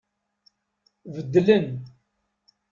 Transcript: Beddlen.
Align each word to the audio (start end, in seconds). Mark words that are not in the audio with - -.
Beddlen. 1.13 1.67